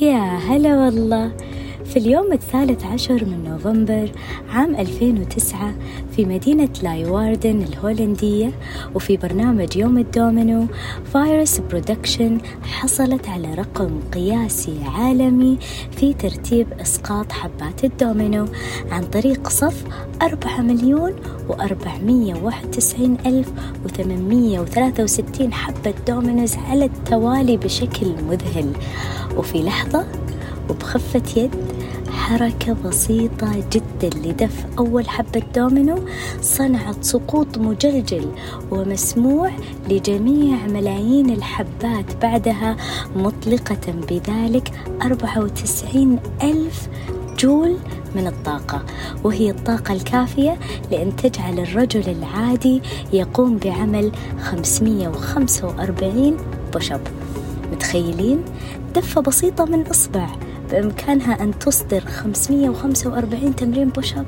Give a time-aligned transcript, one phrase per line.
[0.00, 1.32] يا هلا والله.
[1.88, 4.10] في اليوم الثالث عشر من نوفمبر
[4.50, 5.74] عام 2009
[6.16, 8.50] في مدينة لايواردن الهولندية
[8.94, 10.66] وفي برنامج يوم الدومينو
[11.14, 15.58] وايرز production حصلت على رقم قياسي عالمي
[15.90, 18.46] في ترتيب إسقاط حبات الدومينو
[18.90, 19.84] عن طريق صف
[20.22, 21.12] أربعة مليون
[21.48, 23.52] وأربعمية واحد وتسعين ألف
[23.84, 28.72] وثمانمية وثلاثة وستين حبة دومينوز على التوالي بشكل مذهل.
[29.36, 30.06] وفي لحظة
[30.70, 31.50] وبخفة يد
[32.28, 35.98] حركة بسيطة جدا لدف أول حبة دومينو
[36.40, 38.32] صنعت سقوط مجلجل
[38.70, 39.50] ومسموع
[39.90, 42.76] لجميع ملايين الحبات بعدها
[43.16, 44.72] مطلقة بذلك
[45.02, 46.88] 94 ألف
[47.38, 47.76] جول
[48.14, 48.84] من الطاقة.
[49.24, 50.58] وهي الطاقة الكافية
[50.90, 56.36] لأن تجعل الرجل العادي يقوم بعمل 545
[56.72, 57.00] push up
[57.72, 58.44] متخيلين؟
[58.94, 60.47] دفعة بسيطة من إصبع.
[60.70, 64.26] بإمكانها أن تصدر 545 تمرين push up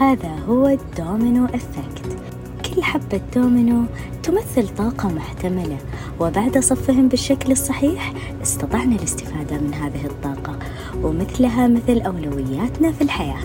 [0.00, 2.18] هذا هو ال domino effect.
[2.64, 3.84] كل حبة دومينو
[4.22, 5.78] تمثل طاقة محتملة
[6.20, 8.12] وبعد صفهم بالشكل الصحيح
[8.42, 10.58] استطعنا الاستفادة من هذه الطاقة.
[11.02, 13.40] ومثلها مثل أولوياتنا في الحياة.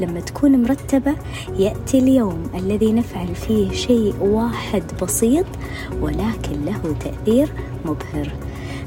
[0.00, 1.14] لما تكون مرتبة
[1.58, 5.46] يأتي اليوم الذي نفعل فيه شيء واحد بسيط
[6.00, 7.48] ولكن له تأثير
[7.84, 8.32] مبهر.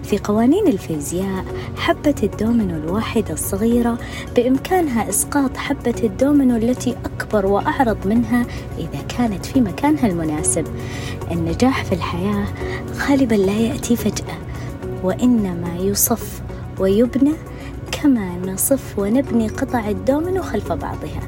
[0.03, 1.45] في قوانين الفيزياء
[1.77, 3.97] حبة الدومينو الواحدة الصغيرة
[4.35, 8.45] بإمكانها إسقاط حبة الدومينو التي أكبر وأعرض منها
[8.77, 10.65] إذا كانت في مكانها المناسب.
[11.31, 12.45] النجاح في الحياة
[13.09, 14.37] غالبا لا يأتي فجأة
[15.03, 16.41] وإنما يصف
[16.79, 17.33] ويبنى
[18.03, 21.21] كما نصف ونبني قطع الدومينو خلف بعضها.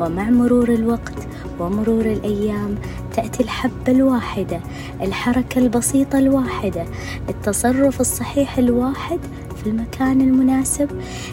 [0.00, 1.28] ومع مرور الوقت
[1.60, 2.74] ومرور الأيام
[3.16, 4.60] تأتي الحبة الواحدة
[5.02, 6.84] الحركة البسيطة الواحدة
[7.28, 9.18] التصرف الصحيح الواحد
[9.56, 10.90] في المكان المناسب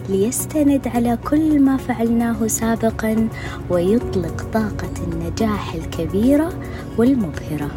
[0.10, 3.28] ليستند على كل ما فعلناه سابقا
[3.70, 6.54] ويطلق طاقة النجاح الكبيرة
[6.98, 7.72] والمبهرة.